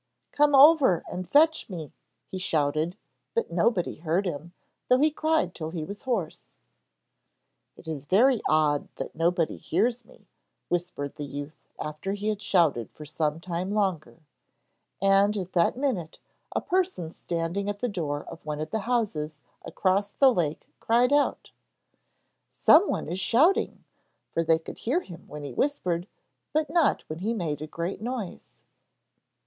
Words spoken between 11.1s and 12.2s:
the youth after